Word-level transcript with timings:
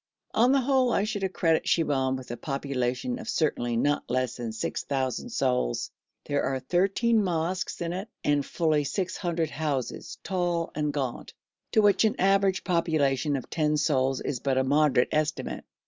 On 0.33 0.51
the 0.51 0.61
whole 0.61 0.91
I 0.91 1.03
should 1.03 1.23
accredit 1.23 1.65
Shibahm 1.67 2.15
with 2.17 2.31
a 2.31 2.35
population 2.35 3.19
of 3.19 3.29
certainly 3.29 3.77
not 3.77 4.09
less 4.09 4.37
than 4.37 4.51
six 4.51 4.83
thousand 4.83 5.29
souls: 5.29 5.91
there 6.25 6.41
are 6.41 6.59
thirteen 6.59 7.23
mosques 7.23 7.81
in 7.81 7.93
it, 7.93 8.07
and 8.23 8.43
fully 8.43 8.83
six 8.83 9.15
hundred 9.15 9.51
houses, 9.51 10.17
tall 10.23 10.71
and 10.73 10.91
gaunt, 10.91 11.35
to 11.73 11.83
which 11.83 12.03
an 12.03 12.19
average 12.19 12.63
population 12.63 13.35
of 13.35 13.47
ten 13.47 13.77
souls 13.77 14.21
is 14.21 14.39
but 14.39 14.57
a 14.57 14.63
moderate 14.63 15.09
estimate. 15.11 15.65